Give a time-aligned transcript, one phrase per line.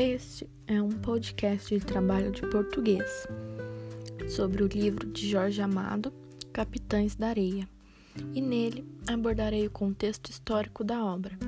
[0.00, 3.28] Este é um podcast de trabalho de português
[4.30, 6.10] sobre o livro de Jorge Amado,
[6.54, 7.68] Capitães da Areia,
[8.32, 11.38] e nele abordarei o contexto histórico da obra.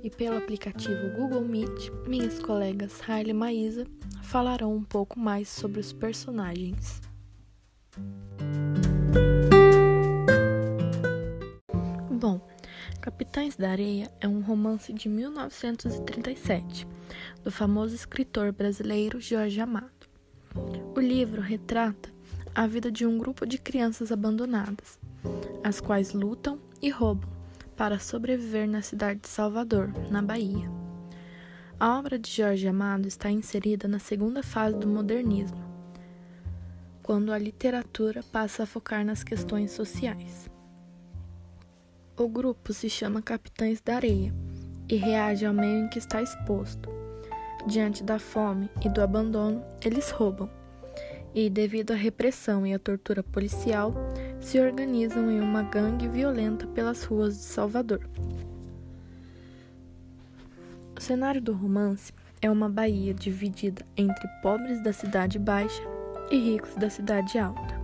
[0.00, 3.84] E pelo aplicativo Google Meet, minhas colegas Haile e Maísa
[4.22, 7.00] falarão um pouco mais sobre os personagens.
[13.02, 16.86] Capitães da Areia é um romance de 1937,
[17.42, 20.06] do famoso escritor brasileiro Jorge Amado.
[20.94, 22.10] O livro retrata
[22.54, 25.00] a vida de um grupo de crianças abandonadas,
[25.64, 27.28] as quais lutam e roubam
[27.76, 30.70] para sobreviver na cidade de Salvador, na Bahia.
[31.80, 35.60] A obra de Jorge Amado está inserida na segunda fase do modernismo,
[37.02, 40.51] quando a literatura passa a focar nas questões sociais.
[42.22, 44.32] O grupo se chama Capitães da Areia
[44.88, 46.88] e reage ao meio em que está exposto.
[47.66, 50.48] Diante da fome e do abandono, eles roubam.
[51.34, 53.92] E, devido à repressão e à tortura policial,
[54.40, 58.08] se organizam em uma gangue violenta pelas ruas de Salvador.
[60.96, 65.82] O cenário do romance é uma Bahia dividida entre pobres da cidade baixa
[66.30, 67.82] e ricos da cidade alta.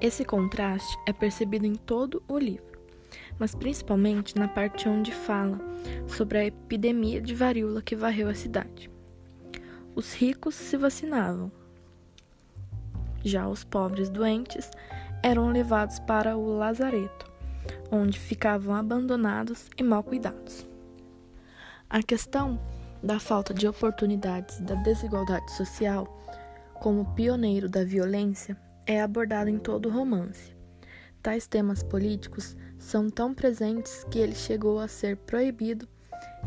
[0.00, 2.71] Esse contraste é percebido em todo o livro
[3.38, 5.58] mas principalmente na parte onde fala
[6.06, 8.90] sobre a epidemia de varíola que varreu a cidade.
[9.94, 11.50] Os ricos se vacinavam,
[13.24, 14.70] já os pobres doentes
[15.22, 17.30] eram levados para o lazareto,
[17.90, 20.66] onde ficavam abandonados e mal cuidados.
[21.88, 22.58] A questão
[23.02, 26.20] da falta de oportunidades e da desigualdade social,
[26.74, 30.52] como pioneiro da violência, é abordada em todo o romance.
[31.22, 35.88] Tais temas políticos são tão presentes que ele chegou a ser proibido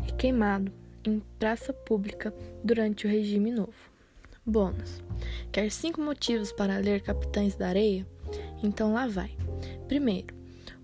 [0.06, 0.70] e queimado
[1.02, 3.90] em praça pública durante o regime novo.
[4.44, 5.02] Bônus:
[5.50, 8.06] quer cinco motivos para ler Capitães da Areia?
[8.62, 9.34] Então lá vai.
[9.88, 10.34] Primeiro,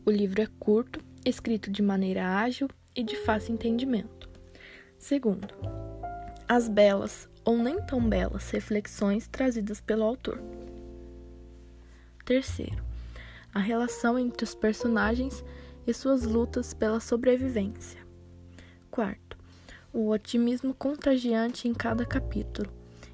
[0.06, 4.28] o livro é curto, escrito de maneira ágil e de fácil entendimento.
[4.98, 5.48] Segundo,
[6.48, 10.42] as belas ou nem tão belas reflexões trazidas pelo autor.
[12.24, 12.91] Terceiro,
[13.54, 15.44] a relação entre os personagens
[15.86, 18.00] e suas lutas pela sobrevivência.
[18.90, 19.36] Quarto,
[19.92, 22.72] o otimismo contagiante em cada capítulo.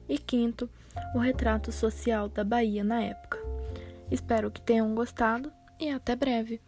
[0.08, 0.70] E quinto,
[1.14, 3.38] o retrato social da Bahia na época.
[4.10, 6.60] Espero que tenham gostado e até breve!